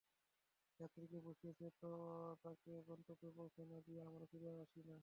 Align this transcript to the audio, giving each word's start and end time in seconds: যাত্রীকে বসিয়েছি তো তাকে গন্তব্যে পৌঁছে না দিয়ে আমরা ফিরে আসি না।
যাত্রীকে 0.79 1.17
বসিয়েছি 1.27 1.65
তো 1.81 1.89
তাকে 2.43 2.71
গন্তব্যে 2.87 3.29
পৌঁছে 3.37 3.61
না 3.65 3.77
দিয়ে 3.85 4.01
আমরা 4.01 4.25
ফিরে 4.31 4.49
আসি 4.63 4.81
না। 4.83 4.95